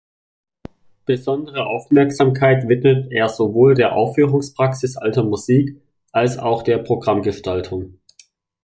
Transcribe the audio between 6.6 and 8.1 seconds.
der Programmgestaltung.